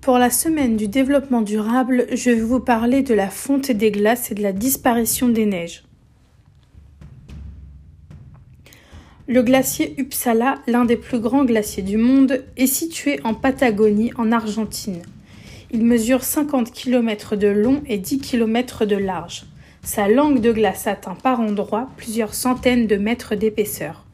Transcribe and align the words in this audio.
Pour 0.00 0.16
la 0.16 0.30
semaine 0.30 0.78
du 0.78 0.88
développement 0.88 1.42
durable, 1.42 2.06
je 2.10 2.30
vais 2.30 2.40
vous 2.40 2.58
parler 2.58 3.02
de 3.02 3.12
la 3.12 3.28
fonte 3.28 3.70
des 3.70 3.90
glaces 3.90 4.30
et 4.30 4.34
de 4.34 4.42
la 4.42 4.52
disparition 4.52 5.28
des 5.28 5.44
neiges. 5.44 5.84
Le 9.28 9.42
glacier 9.42 9.94
Uppsala, 9.98 10.54
l'un 10.66 10.86
des 10.86 10.96
plus 10.96 11.20
grands 11.20 11.44
glaciers 11.44 11.82
du 11.82 11.98
monde, 11.98 12.42
est 12.56 12.66
situé 12.66 13.20
en 13.24 13.34
Patagonie, 13.34 14.10
en 14.16 14.32
Argentine. 14.32 15.02
Il 15.70 15.84
mesure 15.84 16.24
50 16.24 16.72
km 16.72 17.36
de 17.36 17.48
long 17.48 17.82
et 17.86 17.98
10 17.98 18.20
km 18.20 18.86
de 18.86 18.96
large. 18.96 19.44
Sa 19.82 20.08
langue 20.08 20.40
de 20.40 20.50
glace 20.50 20.86
atteint 20.86 21.14
par 21.14 21.40
endroits 21.40 21.90
plusieurs 21.98 22.32
centaines 22.32 22.86
de 22.86 22.96
mètres 22.96 23.34
d'épaisseur. 23.34 24.06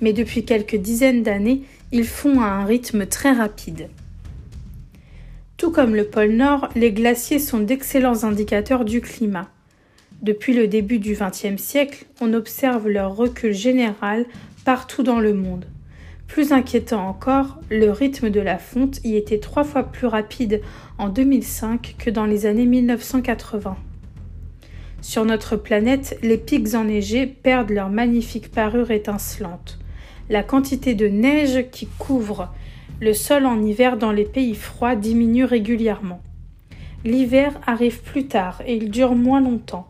Mais 0.00 0.12
depuis 0.12 0.44
quelques 0.44 0.76
dizaines 0.76 1.24
d'années, 1.24 1.62
il 1.90 2.04
fond 2.04 2.40
à 2.40 2.46
un 2.46 2.64
rythme 2.64 3.06
très 3.06 3.32
rapide. 3.32 3.88
Tout 5.62 5.70
comme 5.70 5.94
le 5.94 6.02
pôle 6.02 6.32
Nord, 6.32 6.70
les 6.74 6.90
glaciers 6.90 7.38
sont 7.38 7.60
d'excellents 7.60 8.24
indicateurs 8.24 8.84
du 8.84 9.00
climat. 9.00 9.48
Depuis 10.20 10.54
le 10.54 10.66
début 10.66 10.98
du 10.98 11.14
XXe 11.14 11.62
siècle, 11.62 12.06
on 12.20 12.34
observe 12.34 12.88
leur 12.88 13.14
recul 13.14 13.52
général 13.52 14.26
partout 14.64 15.04
dans 15.04 15.20
le 15.20 15.34
monde. 15.34 15.66
Plus 16.26 16.50
inquiétant 16.50 17.06
encore, 17.06 17.60
le 17.70 17.92
rythme 17.92 18.28
de 18.28 18.40
la 18.40 18.58
fonte 18.58 18.98
y 19.04 19.14
était 19.14 19.38
trois 19.38 19.62
fois 19.62 19.84
plus 19.84 20.08
rapide 20.08 20.62
en 20.98 21.08
2005 21.08 21.94
que 21.96 22.10
dans 22.10 22.26
les 22.26 22.44
années 22.44 22.66
1980. 22.66 23.76
Sur 25.00 25.24
notre 25.24 25.54
planète, 25.54 26.18
les 26.24 26.38
pics 26.38 26.74
enneigés 26.74 27.28
perdent 27.28 27.70
leur 27.70 27.88
magnifique 27.88 28.50
parure 28.50 28.90
étincelante. 28.90 29.78
La 30.28 30.42
quantité 30.42 30.96
de 30.96 31.06
neige 31.06 31.70
qui 31.70 31.86
couvre 31.86 32.52
le 33.02 33.14
sol 33.14 33.46
en 33.46 33.60
hiver 33.60 33.96
dans 33.96 34.12
les 34.12 34.24
pays 34.24 34.54
froids 34.54 34.94
diminue 34.94 35.44
régulièrement. 35.44 36.22
L'hiver 37.04 37.60
arrive 37.66 38.00
plus 38.00 38.28
tard 38.28 38.62
et 38.64 38.76
il 38.76 38.92
dure 38.92 39.16
moins 39.16 39.40
longtemps. 39.40 39.88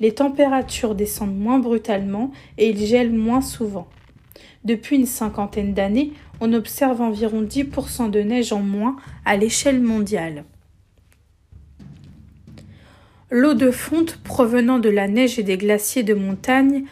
Les 0.00 0.14
températures 0.14 0.94
descendent 0.94 1.36
moins 1.36 1.58
brutalement 1.58 2.30
et 2.56 2.70
il 2.70 2.78
gèle 2.78 3.12
moins 3.12 3.42
souvent. 3.42 3.86
Depuis 4.64 4.96
une 4.96 5.04
cinquantaine 5.04 5.74
d'années, 5.74 6.14
on 6.40 6.54
observe 6.54 7.02
environ 7.02 7.42
10% 7.42 8.10
de 8.10 8.20
neige 8.20 8.54
en 8.54 8.62
moins 8.62 8.96
à 9.26 9.36
l'échelle 9.36 9.82
mondiale. 9.82 10.44
L'eau 13.30 13.52
de 13.52 13.70
fonte 13.70 14.16
provenant 14.24 14.78
de 14.78 14.88
la 14.88 15.08
neige 15.08 15.38
et 15.38 15.42
des 15.42 15.58
glaciers 15.58 16.04
de 16.04 16.14
montagne 16.14 16.84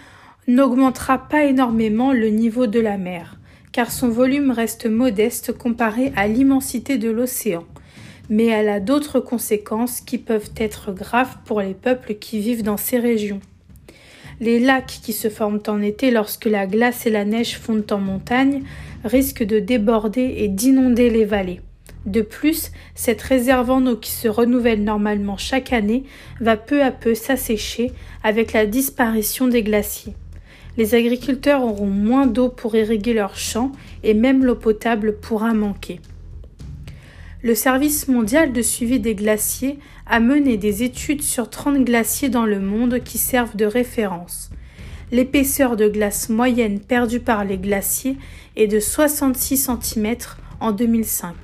n'augmentera 0.46 1.16
pas 1.16 1.44
énormément 1.44 2.12
le 2.12 2.28
niveau 2.28 2.66
de 2.66 2.80
la 2.80 2.98
mer 2.98 3.38
car 3.74 3.90
son 3.90 4.08
volume 4.08 4.52
reste 4.52 4.86
modeste 4.86 5.52
comparé 5.52 6.12
à 6.14 6.28
l'immensité 6.28 6.96
de 6.96 7.10
l'océan, 7.10 7.64
mais 8.30 8.46
elle 8.46 8.68
a 8.68 8.78
d'autres 8.78 9.18
conséquences 9.18 10.00
qui 10.00 10.18
peuvent 10.18 10.52
être 10.56 10.92
graves 10.92 11.38
pour 11.44 11.60
les 11.60 11.74
peuples 11.74 12.14
qui 12.14 12.38
vivent 12.38 12.62
dans 12.62 12.76
ces 12.76 13.00
régions. 13.00 13.40
Les 14.38 14.60
lacs 14.60 15.00
qui 15.02 15.12
se 15.12 15.28
forment 15.28 15.62
en 15.66 15.82
été 15.82 16.12
lorsque 16.12 16.44
la 16.44 16.68
glace 16.68 17.04
et 17.06 17.10
la 17.10 17.24
neige 17.24 17.58
fondent 17.58 17.90
en 17.90 17.98
montagne 17.98 18.62
risquent 19.02 19.44
de 19.44 19.58
déborder 19.58 20.36
et 20.38 20.46
d'inonder 20.46 21.10
les 21.10 21.24
vallées. 21.24 21.60
De 22.06 22.22
plus, 22.22 22.70
cette 22.94 23.22
réserve 23.22 23.72
en 23.72 23.84
eau 23.86 23.96
qui 23.96 24.12
se 24.12 24.28
renouvelle 24.28 24.84
normalement 24.84 25.36
chaque 25.36 25.72
année 25.72 26.04
va 26.40 26.56
peu 26.56 26.80
à 26.80 26.92
peu 26.92 27.16
s'assécher 27.16 27.90
avec 28.22 28.52
la 28.52 28.66
disparition 28.66 29.48
des 29.48 29.64
glaciers 29.64 30.14
les 30.76 30.94
agriculteurs 30.94 31.62
auront 31.62 31.86
moins 31.86 32.26
d'eau 32.26 32.48
pour 32.48 32.74
irriguer 32.74 33.14
leurs 33.14 33.36
champs 33.36 33.72
et 34.02 34.14
même 34.14 34.44
l'eau 34.44 34.56
potable 34.56 35.16
pourra 35.16 35.54
manquer. 35.54 36.00
Le 37.42 37.54
Service 37.54 38.08
mondial 38.08 38.52
de 38.52 38.62
suivi 38.62 39.00
des 39.00 39.14
glaciers 39.14 39.78
a 40.06 40.18
mené 40.18 40.56
des 40.56 40.82
études 40.82 41.22
sur 41.22 41.50
30 41.50 41.84
glaciers 41.84 42.30
dans 42.30 42.46
le 42.46 42.58
monde 42.58 43.00
qui 43.04 43.18
servent 43.18 43.56
de 43.56 43.66
référence. 43.66 44.50
L'épaisseur 45.12 45.76
de 45.76 45.88
glace 45.88 46.30
moyenne 46.30 46.80
perdue 46.80 47.20
par 47.20 47.44
les 47.44 47.58
glaciers 47.58 48.16
est 48.56 48.66
de 48.66 48.80
66 48.80 49.68
cm 49.68 50.16
en 50.60 50.72
2005. 50.72 51.34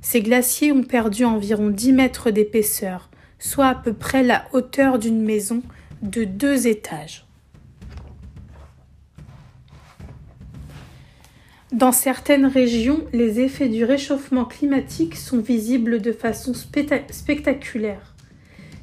Ces 0.00 0.22
glaciers 0.22 0.72
ont 0.72 0.82
perdu 0.82 1.26
environ 1.26 1.68
10 1.68 1.92
mètres 1.92 2.30
d'épaisseur, 2.30 3.10
soit 3.38 3.68
à 3.68 3.74
peu 3.74 3.92
près 3.92 4.22
la 4.22 4.46
hauteur 4.54 4.98
d'une 4.98 5.22
maison 5.22 5.62
de 6.02 6.24
deux 6.24 6.66
étages. 6.66 7.29
Dans 11.72 11.92
certaines 11.92 12.46
régions, 12.46 13.04
les 13.12 13.38
effets 13.38 13.68
du 13.68 13.84
réchauffement 13.84 14.44
climatique 14.44 15.14
sont 15.14 15.38
visibles 15.38 16.02
de 16.02 16.10
façon 16.10 16.52
spectaculaire. 16.52 18.16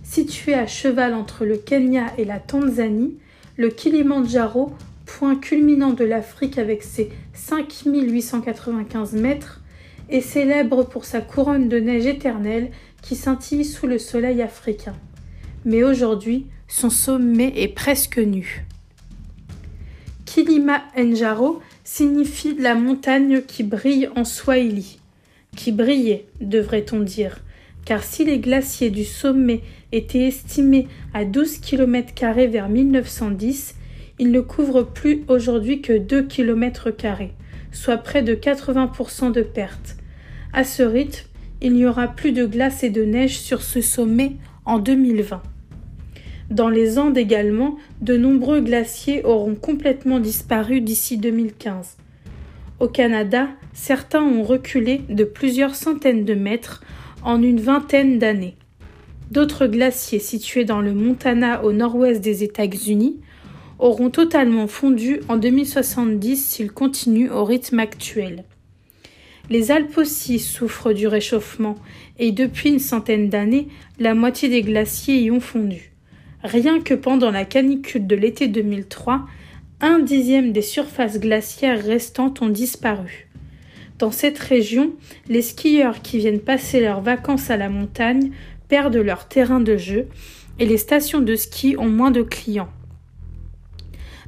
Situé 0.03 0.53
à 0.53 0.67
cheval 0.67 1.13
entre 1.13 1.43
le 1.43 1.57
Kenya 1.57 2.05
et 2.17 2.23
la 2.23 2.39
Tanzanie, 2.39 3.17
le 3.57 3.67
Kilimandjaro, 3.67 4.71
point 5.05 5.35
culminant 5.35 5.91
de 5.91 6.05
l'Afrique 6.05 6.57
avec 6.57 6.81
ses 6.81 7.11
5895 7.33 9.13
mètres, 9.15 9.61
est 10.09 10.21
célèbre 10.21 10.83
pour 10.83 11.03
sa 11.03 11.19
couronne 11.19 11.67
de 11.67 11.81
neige 11.81 12.05
éternelle 12.05 12.71
qui 13.01 13.17
scintille 13.17 13.65
sous 13.65 13.87
le 13.87 13.99
soleil 13.99 14.41
africain. 14.41 14.95
Mais 15.65 15.83
aujourd'hui, 15.83 16.45
son 16.69 16.89
sommet 16.89 17.51
est 17.57 17.67
presque 17.67 18.17
nu. 18.17 18.65
Kilimanjaro 20.23 21.61
signifie 21.87 22.53
la 22.59 22.75
montagne 22.75 23.41
qui 23.41 23.63
brille 23.63 24.09
en 24.17 24.25
Swahili. 24.25 24.99
Qui 25.55 25.71
brillait, 25.71 26.25
devrait-on 26.41 26.99
dire, 26.99 27.39
car 27.85 28.03
si 28.03 28.25
les 28.25 28.39
glaciers 28.39 28.89
du 28.89 29.05
sommet 29.05 29.61
étaient 29.93 30.27
estimés 30.27 30.89
à 31.13 31.23
12 31.23 31.59
km 31.59 32.11
vers 32.49 32.67
1910, 32.67 33.75
ils 34.19 34.31
ne 34.31 34.41
couvrent 34.41 34.83
plus 34.83 35.23
aujourd'hui 35.29 35.81
que 35.81 35.97
2 35.97 36.23
km, 36.23 36.89
soit 37.71 37.97
près 37.97 38.21
de 38.21 38.35
80% 38.35 39.31
de 39.31 39.41
pertes. 39.41 39.95
À 40.51 40.65
ce 40.65 40.83
rythme, 40.83 41.25
il 41.61 41.73
n'y 41.73 41.85
aura 41.85 42.09
plus 42.09 42.33
de 42.33 42.45
glace 42.45 42.83
et 42.83 42.89
de 42.89 43.03
neige 43.03 43.39
sur 43.39 43.61
ce 43.61 43.79
sommet 43.79 44.33
en 44.65 44.79
2020. 44.79 45.41
Dans 46.49 46.69
les 46.69 46.97
Andes 46.97 47.17
également, 47.17 47.75
de 47.99 48.15
nombreux 48.15 48.61
glaciers 48.61 49.25
auront 49.25 49.55
complètement 49.55 50.21
disparu 50.21 50.79
d'ici 50.79 51.17
2015. 51.17 51.97
Au 52.79 52.87
Canada, 52.87 53.49
certains 53.73 54.23
ont 54.23 54.43
reculé 54.43 55.01
de 55.09 55.25
plusieurs 55.25 55.75
centaines 55.75 56.23
de 56.23 56.35
mètres 56.35 56.83
en 57.21 57.41
une 57.41 57.59
vingtaine 57.59 58.17
d'années. 58.17 58.55
D'autres 59.29 59.67
glaciers 59.67 60.19
situés 60.19 60.63
dans 60.63 60.79
le 60.79 60.93
Montana 60.93 61.65
au 61.65 61.73
nord-ouest 61.73 62.21
des 62.21 62.45
États-Unis 62.45 63.19
auront 63.77 64.09
totalement 64.09 64.67
fondu 64.67 65.19
en 65.27 65.35
2070 65.35 66.37
s'ils 66.37 66.71
continuent 66.71 67.29
au 67.29 67.43
rythme 67.43 67.79
actuel. 67.79 68.45
Les 69.49 69.71
Alpes 69.71 69.97
aussi 69.97 70.39
souffrent 70.39 70.93
du 70.93 71.07
réchauffement 71.07 71.75
et 72.19 72.31
depuis 72.31 72.69
une 72.69 72.79
centaine 72.79 73.27
d'années, 73.27 73.67
la 73.99 74.13
moitié 74.13 74.47
des 74.47 74.61
glaciers 74.61 75.21
y 75.21 75.31
ont 75.31 75.41
fondu. 75.41 75.91
Rien 76.43 76.81
que 76.81 76.93
pendant 76.93 77.31
la 77.31 77.45
canicule 77.45 78.05
de 78.05 78.15
l'été 78.15 78.47
2003, 78.47 79.25
un 79.81 79.99
dixième 79.99 80.51
des 80.51 80.61
surfaces 80.61 81.19
glaciaires 81.19 81.83
restantes 81.83 82.41
ont 82.41 82.49
disparu. 82.49 83.27
Dans 83.97 84.11
cette 84.11 84.37
région, 84.37 84.93
les 85.27 85.41
skieurs 85.41 86.03
qui 86.03 86.19
viennent 86.19 86.39
passer 86.39 86.79
leurs 86.79 87.01
vacances 87.01 87.49
à 87.49 87.57
la 87.57 87.69
montagne 87.69 88.31
perdent 88.67 88.97
leur 88.97 89.27
terrain 89.27 89.59
de 89.59 89.77
jeu 89.77 90.07
et 90.59 90.65
les 90.67 90.77
stations 90.77 91.21
de 91.21 91.35
ski 91.35 91.75
ont 91.79 91.89
moins 91.89 92.11
de 92.11 92.21
clients. 92.21 92.69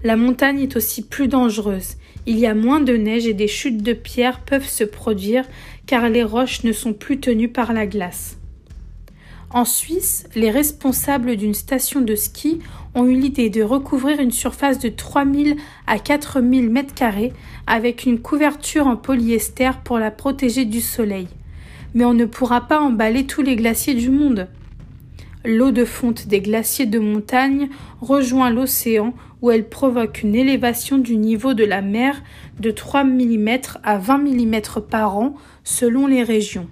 La 0.04 0.16
montagne 0.16 0.62
est 0.62 0.76
aussi 0.76 1.06
plus 1.06 1.28
dangereuse. 1.28 1.98
Il 2.26 2.40
y 2.40 2.48
a 2.48 2.56
moins 2.56 2.80
de 2.80 2.94
neige 2.94 3.28
et 3.28 3.34
des 3.34 3.48
chutes 3.48 3.84
de 3.84 3.94
pierres 3.94 4.40
peuvent 4.40 4.68
se 4.68 4.84
produire 4.84 5.46
car 5.86 6.10
les 6.10 6.24
roches 6.24 6.64
ne 6.64 6.72
sont 6.72 6.94
plus 6.94 7.20
tenues 7.20 7.50
par 7.50 7.74
la 7.74 7.86
glace. 7.86 8.39
En 9.52 9.66
Suisse, 9.66 10.28
les 10.36 10.52
responsables 10.52 11.36
d'une 11.36 11.56
station 11.56 12.02
de 12.02 12.14
ski 12.14 12.60
ont 12.94 13.06
eu 13.06 13.16
l'idée 13.16 13.50
de 13.50 13.64
recouvrir 13.64 14.20
une 14.20 14.32
surface 14.32 14.78
de 14.78 14.90
3000 14.90 15.56
à 15.88 15.98
4000 15.98 16.70
mètres 16.70 16.94
carrés 16.94 17.34
avec 17.66 18.06
une 18.06 18.20
couverture 18.20 18.86
en 18.86 18.96
polyester 18.96 19.72
pour 19.84 19.98
la 19.98 20.12
protéger 20.12 20.66
du 20.66 20.82
soleil. 20.82 21.28
Mais 21.96 22.06
on 22.06 22.14
ne 22.14 22.26
pourra 22.26 22.68
pas 22.68 22.80
emballer 22.80 23.26
tous 23.26 23.42
les 23.42 23.56
glaciers 23.56 23.96
du 23.96 24.12
monde. 24.12 24.48
L'eau 25.44 25.72
de 25.72 25.84
fonte 25.84 26.28
des 26.28 26.42
glaciers 26.42 26.86
de 26.86 27.00
montagne 27.00 27.70
rejoint 28.02 28.52
l'océan 28.52 29.16
où 29.42 29.50
elle 29.50 29.68
provoque 29.68 30.22
une 30.22 30.36
élévation 30.36 31.00
du 31.00 31.18
niveau 31.18 31.56
de 31.56 31.64
la 31.64 31.82
mer 31.82 32.22
de 32.60 32.70
3 32.70 33.04
mm 33.04 33.50
à 33.82 33.98
20 33.98 34.18
mm 34.20 34.62
par 34.88 35.18
an 35.18 35.34
selon 35.64 36.06
les 36.06 36.22
régions. 36.22 36.68